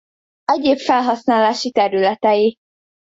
[0.45, 2.57] Egyéb felhasználási területei.